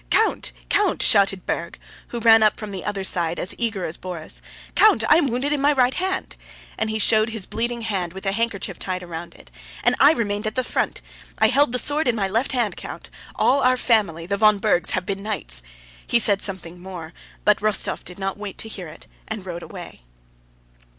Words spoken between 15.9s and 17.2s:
He said something more,